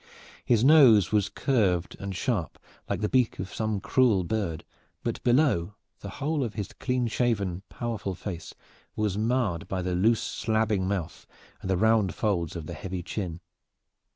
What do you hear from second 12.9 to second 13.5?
chin.